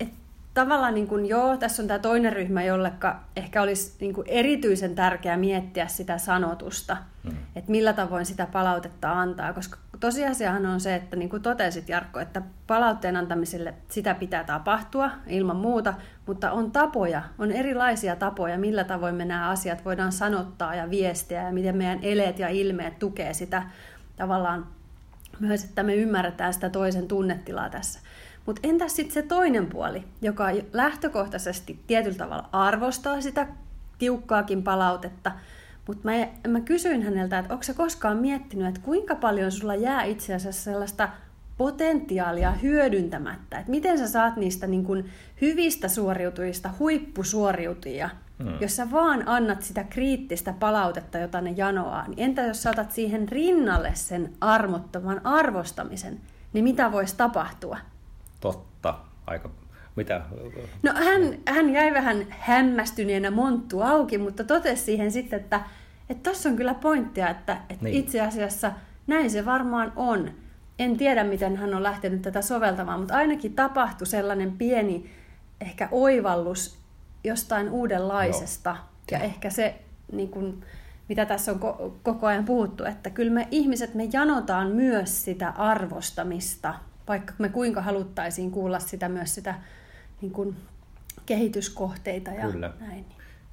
et 0.00 0.08
tavallaan 0.54 0.94
niin 0.94 1.06
kuin, 1.06 1.26
joo, 1.26 1.56
tässä 1.56 1.82
on 1.82 1.88
tämä 1.88 1.98
toinen 1.98 2.32
ryhmä, 2.32 2.62
jolleka 2.62 3.20
ehkä 3.36 3.62
olisi 3.62 3.96
niin 4.00 4.14
kuin 4.14 4.26
erityisen 4.30 4.94
tärkeää 4.94 5.36
miettiä 5.36 5.86
sitä 5.86 6.18
sanotusta, 6.18 6.96
mm. 7.24 7.36
että 7.56 7.70
millä 7.70 7.92
tavoin 7.92 8.26
sitä 8.26 8.46
palautetta 8.52 9.20
antaa, 9.20 9.52
koska 9.52 9.78
tosiasiahan 10.00 10.66
on 10.66 10.80
se, 10.80 10.94
että 10.94 11.16
niin 11.16 11.28
kuin 11.28 11.42
totesit 11.42 11.88
Jarkko, 11.88 12.20
että 12.20 12.42
palautteen 12.66 13.16
antamiselle 13.16 13.74
sitä 13.88 14.14
pitää 14.14 14.44
tapahtua 14.44 15.10
ilman 15.26 15.56
muuta, 15.56 15.94
mutta 16.26 16.52
on 16.52 16.70
tapoja, 16.70 17.22
on 17.38 17.52
erilaisia 17.52 18.16
tapoja, 18.16 18.58
millä 18.58 18.84
tavoin 18.84 19.14
me 19.14 19.24
nämä 19.24 19.48
asiat 19.48 19.84
voidaan 19.84 20.12
sanottaa 20.12 20.74
ja 20.74 20.90
viestiä 20.90 21.42
ja 21.42 21.52
miten 21.52 21.76
meidän 21.76 21.98
eleet 22.02 22.38
ja 22.38 22.48
ilmeet 22.48 22.98
tukee 22.98 23.34
sitä 23.34 23.62
tavallaan 24.16 24.66
myös, 25.40 25.64
että 25.64 25.82
me 25.82 25.94
ymmärretään 25.94 26.54
sitä 26.54 26.70
toisen 26.70 27.08
tunnetilaa 27.08 27.70
tässä. 27.70 28.00
Mutta 28.46 28.60
entäs 28.68 28.96
sitten 28.96 29.14
se 29.14 29.22
toinen 29.22 29.66
puoli, 29.66 30.04
joka 30.22 30.44
lähtökohtaisesti 30.72 31.78
tietyllä 31.86 32.18
tavalla 32.18 32.48
arvostaa 32.52 33.20
sitä 33.20 33.46
tiukkaakin 33.98 34.62
palautetta, 34.62 35.32
mutta 35.86 36.08
mä, 36.08 36.28
mä 36.48 36.60
kysyin 36.60 37.02
häneltä, 37.02 37.38
että 37.38 37.52
onko 37.52 37.62
se 37.62 37.74
koskaan 37.74 38.16
miettinyt, 38.16 38.68
että 38.68 38.80
kuinka 38.80 39.14
paljon 39.14 39.52
sulla 39.52 39.74
jää 39.74 40.02
itse 40.02 40.34
asiassa 40.34 40.62
sellaista 40.62 41.08
potentiaalia 41.58 42.50
hyödyntämättä. 42.50 43.58
Että 43.58 43.70
miten 43.70 43.98
sä 43.98 44.08
saat 44.08 44.36
niistä 44.36 44.66
niin 44.66 44.84
kuin 44.84 45.10
hyvistä 45.40 45.88
suoriutujista 45.88 46.70
huippusuoriutujia, 46.78 48.10
hmm. 48.42 48.58
jos 48.60 48.76
sä 48.76 48.90
vaan 48.90 49.28
annat 49.28 49.62
sitä 49.62 49.84
kriittistä 49.84 50.52
palautetta, 50.52 51.18
jota 51.18 51.40
ne 51.40 51.50
janoaa. 51.50 52.08
Niin 52.08 52.18
entä 52.18 52.42
jos 52.42 52.62
saatat 52.62 52.92
siihen 52.92 53.28
rinnalle 53.28 53.90
sen 53.94 54.32
armottoman 54.40 55.26
arvostamisen, 55.26 56.20
niin 56.52 56.64
mitä 56.64 56.92
voisi 56.92 57.16
tapahtua? 57.16 57.78
Totta. 58.40 58.98
Aika 59.26 59.50
mitä? 59.98 60.22
No 60.82 60.92
hän, 60.94 61.38
hän 61.48 61.70
jäi 61.70 61.94
vähän 61.94 62.26
hämmästyneenä 62.28 63.30
monttu 63.30 63.80
auki, 63.80 64.18
mutta 64.18 64.44
totesi 64.44 64.82
siihen 64.82 65.12
sitten, 65.12 65.40
että 65.40 65.60
tuossa 66.22 66.48
on 66.48 66.56
kyllä 66.56 66.74
pointtia, 66.74 67.28
että, 67.28 67.56
että 67.68 67.84
niin. 67.84 67.96
itse 67.96 68.20
asiassa 68.20 68.72
näin 69.06 69.30
se 69.30 69.44
varmaan 69.44 69.92
on. 69.96 70.30
En 70.78 70.96
tiedä, 70.96 71.24
miten 71.24 71.56
hän 71.56 71.74
on 71.74 71.82
lähtenyt 71.82 72.22
tätä 72.22 72.42
soveltamaan, 72.42 72.98
mutta 73.00 73.16
ainakin 73.16 73.54
tapahtui 73.54 74.06
sellainen 74.06 74.52
pieni 74.52 75.10
ehkä 75.60 75.88
oivallus 75.90 76.77
jostain 77.24 77.70
uudenlaisesta. 77.70 78.70
Joo. 78.70 79.20
Ja 79.20 79.24
ehkä 79.24 79.50
se, 79.50 79.74
niin 80.12 80.28
kuin, 80.28 80.64
mitä 81.08 81.26
tässä 81.26 81.52
on 81.52 81.60
ko- 81.60 81.92
koko 82.02 82.26
ajan 82.26 82.44
puhuttu, 82.44 82.84
että 82.84 83.10
kyllä 83.10 83.32
me 83.32 83.48
ihmiset, 83.50 83.94
me 83.94 84.08
janotaan 84.12 84.68
myös 84.68 85.24
sitä 85.24 85.48
arvostamista, 85.48 86.74
vaikka 87.08 87.32
me 87.38 87.48
kuinka 87.48 87.82
haluttaisiin 87.82 88.50
kuulla 88.50 88.78
sitä 88.78 89.08
myös 89.08 89.34
sitä 89.34 89.54
niin 90.20 90.32
kuin, 90.32 90.56
kehityskohteita 91.26 92.30
ja 92.30 92.50
kyllä. 92.50 92.72
näin. 92.80 93.04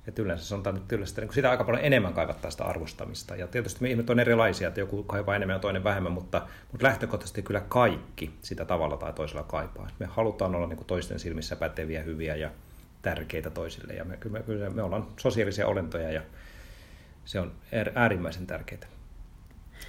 Että 0.07 0.21
yleensä 0.21 0.45
sanotaan 0.45 0.75
nyt 0.75 0.91
yleensä, 0.91 1.21
niin 1.21 1.33
sitä 1.33 1.51
aika 1.51 1.63
paljon 1.63 1.85
enemmän 1.85 2.13
kaivattaa 2.13 2.51
sitä 2.51 2.63
arvostamista. 2.63 3.35
Ja 3.35 3.47
tietysti 3.47 3.81
me 3.81 3.89
ihmiset 3.89 4.09
on 4.09 4.19
erilaisia, 4.19 4.67
että 4.67 4.79
joku 4.79 5.03
kaipaa 5.03 5.35
enemmän 5.35 5.55
ja 5.55 5.59
toinen 5.59 5.83
vähemmän, 5.83 6.11
mutta, 6.11 6.47
mutta 6.71 6.87
lähtökohtaisesti 6.87 7.41
kyllä 7.41 7.59
kaikki 7.59 8.33
sitä 8.41 8.65
tavalla 8.65 8.97
tai 8.97 9.13
toisella 9.13 9.43
kaipaa. 9.43 9.87
Me 9.99 10.05
halutaan 10.05 10.55
olla 10.55 10.67
niin 10.67 10.77
kuin 10.77 10.87
toisten 10.87 11.19
silmissä 11.19 11.55
päteviä, 11.55 12.03
hyviä 12.03 12.35
ja 12.35 12.49
tärkeitä 13.05 13.49
toisille. 13.49 13.93
Ja 13.93 14.05
me, 14.05 14.17
kyllä, 14.17 14.39
me, 14.39 14.43
kyllä 14.45 14.69
me 14.69 14.83
ollaan 14.83 15.07
sosiaalisia 15.17 15.67
olentoja 15.67 16.11
ja 16.11 16.21
se 17.25 17.39
on 17.39 17.51
äärimmäisen 17.95 18.47
tärkeää. 18.47 18.81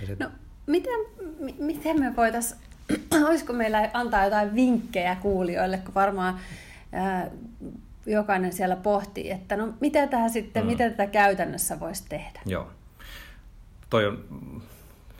Se... 0.06 0.16
No, 0.20 0.30
miten, 0.66 1.00
miten 1.58 2.00
me 2.00 2.16
voitaisiin, 2.16 2.60
olisiko 3.28 3.52
meillä 3.52 3.90
antaa 3.92 4.24
jotain 4.24 4.54
vinkkejä 4.54 5.16
kuulijoille, 5.16 5.78
kun 5.78 5.94
varmaan 5.94 6.40
ää, 6.92 7.30
jokainen 8.06 8.52
siellä 8.52 8.76
pohtii, 8.76 9.30
että 9.30 9.56
no 9.56 9.74
miten 9.80 10.08
tähän 10.08 10.30
sitten, 10.30 10.62
mm. 10.62 10.66
miten 10.66 10.90
tätä 10.90 11.06
käytännössä 11.06 11.80
voisi 11.80 12.04
tehdä? 12.08 12.40
Joo. 12.46 12.70
Toi 13.90 14.06
on, 14.06 14.24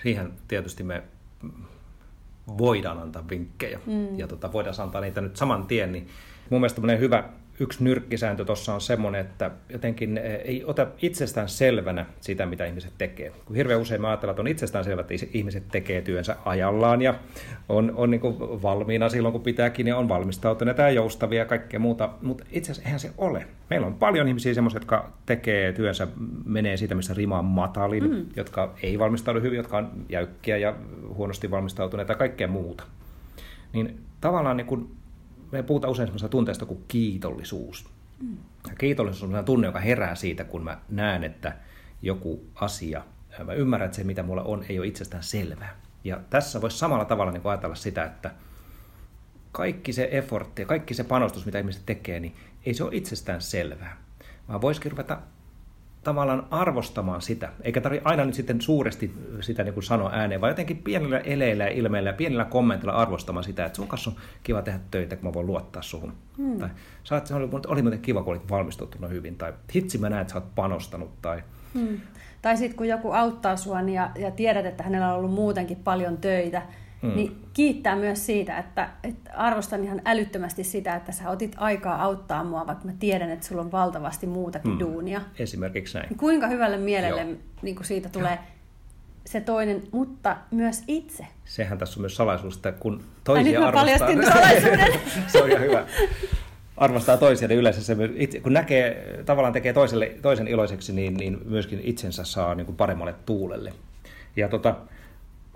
siihen 0.02 0.32
tietysti 0.48 0.82
me 0.82 1.02
voidaan 2.58 2.98
antaa 2.98 3.28
vinkkejä 3.30 3.80
mm. 3.86 4.18
ja 4.18 4.26
tota, 4.26 4.52
voidaan 4.52 4.74
antaa 4.78 5.00
niitä 5.00 5.20
nyt 5.20 5.36
saman 5.36 5.66
tien, 5.66 5.92
niin 5.92 6.08
mun 6.50 6.60
mielestä 6.60 6.96
hyvä 6.98 7.24
yksi 7.60 7.84
nyrkkisääntö 7.84 8.44
tuossa 8.44 8.74
on 8.74 8.80
semmoinen, 8.80 9.20
että 9.20 9.50
jotenkin 9.68 10.18
eh, 10.18 10.40
ei 10.44 10.64
ota 10.64 10.86
itsestään 11.02 11.48
selvänä 11.48 12.06
sitä, 12.20 12.46
mitä 12.46 12.64
ihmiset 12.64 12.92
tekee. 12.98 13.32
Kun 13.44 13.56
hirveän 13.56 13.80
usein 13.80 14.00
mä 14.00 14.08
ajattelen, 14.08 14.32
että 14.32 14.42
on 14.42 14.48
itsestään 14.48 14.84
selvä, 14.84 15.00
että 15.00 15.14
ihmiset 15.32 15.68
tekee 15.68 16.02
työnsä 16.02 16.36
ajallaan 16.44 17.02
ja 17.02 17.14
on, 17.68 17.92
on 17.96 18.10
niin 18.10 18.20
valmiina 18.62 19.08
silloin, 19.08 19.32
kun 19.32 19.42
pitääkin 19.42 19.86
ja 19.86 19.96
on 19.96 20.08
valmistautuneita 20.08 20.82
ja 20.82 20.90
joustavia 20.90 21.38
ja 21.38 21.44
kaikkea 21.44 21.80
muuta, 21.80 22.10
mutta 22.22 22.44
itse 22.50 22.72
asiassa 22.72 22.86
eihän 22.88 23.00
se 23.00 23.10
ole. 23.18 23.46
Meillä 23.70 23.86
on 23.86 23.94
paljon 23.94 24.28
ihmisiä 24.28 24.54
semmoisia, 24.54 24.76
jotka 24.76 25.12
tekee 25.26 25.72
työnsä, 25.72 26.08
menee 26.44 26.76
siitä, 26.76 26.94
missä 26.94 27.14
rima 27.14 27.38
on 27.38 27.44
matalin, 27.44 28.10
mm. 28.10 28.26
jotka 28.36 28.74
ei 28.82 28.98
valmistaudu 28.98 29.40
hyvin, 29.40 29.56
jotka 29.56 29.76
on 29.78 29.90
jäykkiä 30.08 30.56
ja 30.56 30.74
huonosti 31.14 31.50
valmistautuneita 31.50 32.12
ja 32.12 32.16
kaikkea 32.16 32.48
muuta. 32.48 32.84
Niin 33.72 34.00
tavallaan 34.20 34.56
niin 34.56 34.66
kun 34.66 34.96
me 35.52 35.62
puhutaan 35.62 35.90
usein 35.90 36.06
sellaisesta 36.06 36.28
tunteesta 36.28 36.66
kuin 36.66 36.84
kiitollisuus. 36.88 37.88
Mm. 38.22 38.36
Kiitollisuus 38.78 39.22
on 39.22 39.28
sellainen 39.28 39.44
tunne, 39.44 39.66
joka 39.66 39.80
herää 39.80 40.14
siitä, 40.14 40.44
kun 40.44 40.64
mä 40.64 40.78
näen, 40.88 41.24
että 41.24 41.56
joku 42.02 42.44
asia, 42.54 43.04
mä 43.44 43.52
ymmärrän, 43.52 43.86
että 43.86 43.96
se 43.96 44.04
mitä 44.04 44.22
mulla 44.22 44.42
on, 44.42 44.64
ei 44.68 44.78
ole 44.78 44.86
itsestään 44.86 45.22
selvää. 45.22 45.80
Ja 46.04 46.20
tässä 46.30 46.60
voisi 46.60 46.78
samalla 46.78 47.04
tavalla 47.04 47.32
niin 47.32 47.42
ajatella 47.44 47.74
sitä, 47.74 48.04
että 48.04 48.30
kaikki 49.52 49.92
se 49.92 50.08
effortti 50.12 50.62
ja 50.62 50.66
kaikki 50.66 50.94
se 50.94 51.04
panostus, 51.04 51.46
mitä 51.46 51.58
ihmiset 51.58 51.82
tekee, 51.86 52.20
niin 52.20 52.34
ei 52.66 52.74
se 52.74 52.84
ole 52.84 52.96
itsestään 52.96 53.42
selvää. 53.42 53.96
Vaan 54.48 54.60
voisikin 54.60 54.90
ruveta 54.92 55.18
tavallaan 56.06 56.46
arvostamaan 56.50 57.22
sitä, 57.22 57.52
eikä 57.62 57.80
tarvitse 57.80 58.08
aina 58.08 58.24
nyt 58.24 58.34
sitten 58.34 58.60
suuresti 58.60 59.14
sitä 59.40 59.64
niin 59.64 59.74
kuin 59.74 59.84
sanoa 59.84 60.10
ääneen, 60.12 60.40
vaan 60.40 60.50
jotenkin 60.50 60.76
pienillä 60.76 61.18
eleillä 61.18 61.64
ja 61.64 61.70
ilmeillä 61.70 62.10
ja 62.10 62.14
pienillä 62.14 62.44
kommentilla 62.44 62.92
arvostamaan 62.92 63.44
sitä, 63.44 63.64
että 63.64 63.76
sun 63.76 63.88
kanssa 63.88 64.10
on 64.10 64.16
kiva 64.42 64.62
tehdä 64.62 64.78
töitä, 64.90 65.16
kun 65.16 65.24
mä 65.24 65.34
voin 65.34 65.46
luottaa 65.46 65.82
suhun. 65.82 66.12
Hmm. 66.36 66.58
Tai 66.58 66.68
sä 67.04 67.22
se 67.24 67.34
oli, 67.34 67.48
oli 67.66 67.82
muuten 67.82 68.00
kiva, 68.00 68.22
kun 68.22 68.32
olit 68.32 68.50
valmistautunut 68.50 69.10
hyvin, 69.10 69.36
tai 69.36 69.52
hitsi 69.74 69.98
mä 69.98 70.10
näen, 70.10 70.22
että 70.22 70.32
sä 70.32 70.38
oot 70.38 70.54
panostanut. 70.54 71.22
Tai, 71.22 71.42
hmm. 71.74 72.00
tai 72.42 72.56
sitten 72.56 72.76
kun 72.76 72.88
joku 72.88 73.12
auttaa 73.12 73.56
sua 73.56 73.82
niin 73.82 73.94
ja, 73.94 74.10
ja 74.18 74.30
tiedät, 74.30 74.66
että 74.66 74.82
hänellä 74.82 75.12
on 75.12 75.18
ollut 75.18 75.34
muutenkin 75.34 75.76
paljon 75.76 76.16
töitä, 76.16 76.62
Mm. 77.02 77.16
Niin 77.16 77.36
kiittää 77.52 77.96
myös 77.96 78.26
siitä, 78.26 78.58
että, 78.58 78.88
että 79.04 79.30
arvostan 79.34 79.84
ihan 79.84 80.02
älyttömästi 80.04 80.64
sitä, 80.64 80.96
että 80.96 81.12
sä 81.12 81.30
otit 81.30 81.52
aikaa 81.56 82.02
auttaa 82.02 82.44
mua, 82.44 82.66
vaikka 82.66 82.84
mä 82.84 82.92
tiedän, 82.98 83.30
että 83.30 83.46
sulla 83.46 83.62
on 83.62 83.72
valtavasti 83.72 84.26
muutakin 84.26 84.70
mm. 84.72 84.80
duunia. 84.80 85.20
Esimerkiksi 85.38 85.98
näin. 85.98 86.08
Niin 86.08 86.18
kuinka 86.18 86.46
hyvälle 86.46 86.76
mielelle 86.76 87.26
niin 87.62 87.76
kuin 87.76 87.86
siitä 87.86 88.08
tulee 88.08 88.38
se 89.26 89.40
toinen, 89.40 89.82
mutta 89.92 90.36
myös 90.50 90.82
itse. 90.86 91.26
Sehän 91.44 91.78
tässä 91.78 92.00
on 92.00 92.02
myös 92.02 92.16
salaisuus, 92.16 92.56
että 92.56 92.72
kun 92.72 93.02
toisia 93.24 93.60
Ai, 93.60 93.66
arvostaa... 93.66 94.32
salaisuuden. 94.32 95.00
se 95.32 95.42
on 95.42 95.50
ihan 95.50 95.62
hyvä. 95.62 95.86
Arvostaa 96.76 97.16
toisia, 97.16 97.48
niin 97.48 97.58
yleensä 97.58 97.82
se 97.82 97.96
itse, 98.14 98.40
kun 98.40 98.52
näkee, 98.52 99.22
tavallaan 99.26 99.52
tekee 99.52 99.72
toiselle, 99.72 100.12
toisen 100.22 100.48
iloiseksi, 100.48 100.92
niin, 100.92 101.14
niin 101.14 101.38
myöskin 101.44 101.80
itsensä 101.84 102.24
saa 102.24 102.54
niin 102.54 102.66
kuin 102.66 102.76
paremmalle 102.76 103.14
tuulelle. 103.26 103.72
Ja 104.36 104.48
tota, 104.48 104.74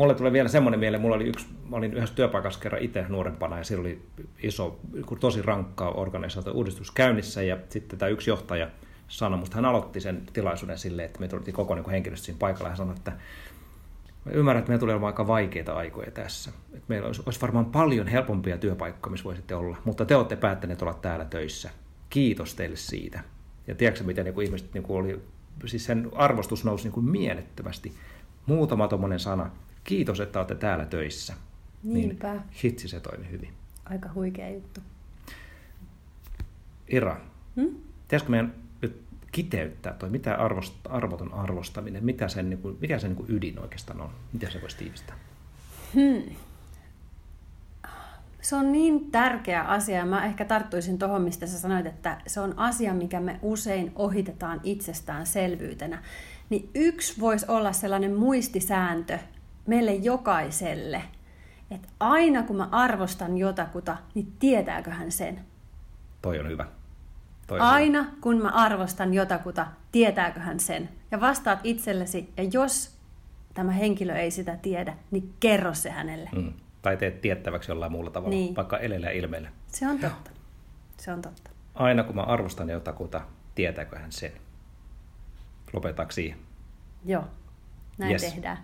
Mulle 0.00 0.14
tulee 0.14 0.32
vielä 0.32 0.48
semmoinen 0.48 0.80
mieleen, 0.80 1.00
mulla 1.00 1.16
oli 1.16 1.28
yksi, 1.28 1.46
mä 1.68 1.76
olin 1.76 1.94
yhdessä 1.94 2.14
työpaikassa 2.14 2.60
kerran 2.60 2.82
itse 2.82 3.04
nuorempana 3.08 3.58
ja 3.58 3.64
siellä 3.64 3.80
oli 3.80 4.02
iso, 4.42 4.80
tosi 5.20 5.42
rankka 5.42 5.88
organisaatio 5.88 6.52
uudistus 6.52 6.90
käynnissä 6.90 7.42
ja 7.42 7.58
sitten 7.68 7.98
tämä 7.98 8.08
yksi 8.08 8.30
johtaja 8.30 8.68
sanoi, 9.08 9.38
musta 9.38 9.56
hän 9.56 9.64
aloitti 9.64 10.00
sen 10.00 10.22
tilaisuuden 10.32 10.78
silleen, 10.78 11.06
että 11.06 11.20
me 11.20 11.28
tultiin 11.28 11.54
koko 11.54 11.74
niin 11.74 11.90
henkilöstö 11.90 12.24
siinä 12.24 12.38
paikalla 12.38 12.70
ja 12.70 12.76
sanoi, 12.76 12.96
että 12.96 13.10
mä 14.24 14.32
ymmärrän, 14.32 14.58
että 14.58 14.68
meillä 14.68 14.80
tulee 14.80 14.94
olemaan 14.94 15.12
aika 15.12 15.26
vaikeita 15.26 15.72
aikoja 15.72 16.10
tässä. 16.10 16.50
Että 16.72 16.84
meillä 16.88 17.06
olisi, 17.06 17.22
olisi 17.26 17.40
varmaan 17.40 17.66
paljon 17.66 18.06
helpompia 18.06 18.58
työpaikkoja, 18.58 19.10
missä 19.10 19.24
voisitte 19.24 19.54
olla, 19.54 19.76
mutta 19.84 20.04
te 20.04 20.16
olette 20.16 20.36
päättäneet 20.36 20.82
olla 20.82 20.94
täällä 20.94 21.24
töissä. 21.24 21.70
Kiitos 22.10 22.54
teille 22.54 22.76
siitä. 22.76 23.20
Ja 23.66 23.74
tiedätkö, 23.74 24.04
miten 24.04 24.24
niin 24.24 24.34
kuin 24.34 24.44
ihmiset 24.44 24.74
niin 24.74 24.84
kuin 24.84 24.98
oli, 25.00 25.20
siis 25.66 25.84
sen 25.84 26.08
arvostus 26.14 26.64
nousi 26.64 26.84
niin 26.84 26.92
kuin 26.92 27.06
mielettömästi. 27.06 27.92
Muutama 28.46 28.88
tuommoinen 28.88 29.20
sana, 29.20 29.50
kiitos, 29.84 30.20
että 30.20 30.38
olette 30.38 30.54
täällä 30.54 30.84
töissä. 30.84 31.34
Niinpä. 31.82 32.32
Niin 32.32 32.42
hitsi 32.64 32.88
se 32.88 33.00
toimi 33.00 33.30
hyvin. 33.30 33.52
Aika 33.84 34.10
huikea 34.14 34.50
juttu. 34.50 34.80
Ira, 36.88 37.20
hmm? 37.56 37.76
pitäisikö 38.02 38.30
meidän 38.30 38.54
nyt 38.82 39.02
kiteyttää 39.32 39.92
toi, 39.92 40.10
mitä 40.10 40.34
arvost, 40.34 40.74
arvoton 40.88 41.34
arvostaminen, 41.34 42.04
mitä 42.04 42.28
sen, 42.28 42.50
niin 42.50 42.58
kuin, 42.58 42.76
mikä 42.80 42.98
sen 42.98 43.10
niin 43.10 43.16
kuin 43.16 43.36
ydin 43.36 43.58
oikeastaan 43.58 44.00
on? 44.00 44.10
Miten 44.32 44.52
se 44.52 44.60
voisi 44.60 44.76
tiivistää? 44.76 45.16
Hmm. 45.94 46.34
Se 48.40 48.56
on 48.56 48.72
niin 48.72 49.10
tärkeä 49.10 49.62
asia. 49.62 50.06
Mä 50.06 50.26
ehkä 50.26 50.44
tarttuisin 50.44 50.98
tuohon, 50.98 51.22
mistä 51.22 51.46
sä 51.46 51.58
sanoit, 51.58 51.86
että 51.86 52.20
se 52.26 52.40
on 52.40 52.58
asia, 52.58 52.94
mikä 52.94 53.20
me 53.20 53.38
usein 53.42 53.92
ohitetaan 53.94 54.60
itsestäänselvyytenä. 54.64 56.02
Niin 56.50 56.70
yksi 56.74 57.20
voisi 57.20 57.46
olla 57.48 57.72
sellainen 57.72 58.14
muistisääntö, 58.14 59.18
meille 59.66 59.94
jokaiselle, 59.94 61.02
että 61.70 61.88
aina 62.00 62.42
kun 62.42 62.56
mä 62.56 62.68
arvostan 62.72 63.38
jotakuta, 63.38 63.96
niin 64.14 64.32
tietääkö 64.38 64.90
hän 64.90 65.12
sen? 65.12 65.40
Toi 66.22 66.38
on 66.38 66.48
hyvä. 66.48 66.66
Toi 67.46 67.60
on 67.60 67.66
aina 67.66 68.02
hyvä. 68.02 68.12
kun 68.20 68.42
mä 68.42 68.48
arvostan 68.48 69.14
jotakuta, 69.14 69.66
tietääkö 69.92 70.40
hän 70.40 70.60
sen? 70.60 70.88
Ja 71.10 71.20
vastaat 71.20 71.58
itsellesi, 71.64 72.32
ja 72.36 72.44
jos 72.52 72.96
tämä 73.54 73.72
henkilö 73.72 74.16
ei 74.16 74.30
sitä 74.30 74.56
tiedä, 74.56 74.96
niin 75.10 75.34
kerro 75.40 75.74
se 75.74 75.90
hänelle. 75.90 76.30
Mm. 76.36 76.52
Tai 76.82 76.96
teet 76.96 77.20
tiettäväksi 77.20 77.70
jollain 77.70 77.92
muulla 77.92 78.10
tavalla, 78.10 78.34
niin. 78.34 78.56
vaikka 78.56 78.78
elellä 78.78 79.06
ja 79.06 79.12
ilmeellä. 79.12 79.48
Se 79.66 79.88
on 79.88 79.98
totta. 79.98 80.30
Se 80.96 81.12
on 81.12 81.22
totta. 81.22 81.50
Aina 81.74 82.04
kun 82.04 82.14
mä 82.14 82.22
arvostan 82.22 82.68
jotakuta, 82.68 83.20
tietääkö 83.54 83.98
hän 83.98 84.12
sen? 84.12 84.32
Lopetaanko 85.72 86.12
siihen? 86.12 86.38
Joo, 87.04 87.24
näin 87.98 88.12
yes. 88.12 88.22
tehdään. 88.22 88.58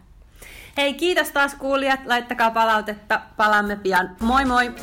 Hei, 0.77 0.95
kiitos 0.95 1.31
taas 1.31 1.55
kuulijat. 1.55 2.07
Laittakaa 2.07 2.51
palautetta. 2.51 3.21
Palaamme 3.37 3.77
pian. 3.77 4.17
Moi 4.21 4.45
moi! 4.45 4.75